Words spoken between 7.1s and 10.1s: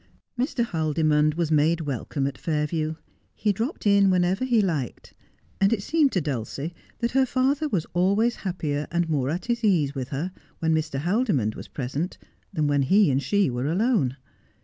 her father was always happier and more at his ease with